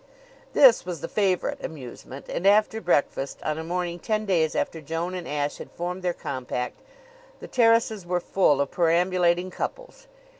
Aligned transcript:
This 0.53 0.83
was 0.83 1.01
the 1.01 1.07
favorite 1.07 1.63
amusement; 1.63 2.25
and 2.27 2.47
after 2.47 2.81
breakfast, 2.81 3.37
on 3.43 3.59
a 3.59 3.63
morning 3.63 3.99
ten 3.99 4.25
days 4.25 4.55
after 4.55 4.81
Joan 4.81 5.13
and 5.13 5.27
Ashe 5.27 5.57
had 5.59 5.69
formed 5.73 6.01
their 6.01 6.11
compact, 6.11 6.79
the 7.39 7.47
terraces 7.47 8.03
were 8.03 8.19
full 8.19 8.61
of 8.61 8.71
perambulating 8.71 9.51
couples. 9.51 10.07